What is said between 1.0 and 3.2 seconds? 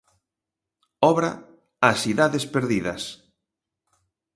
Obra: "As idades perdidas".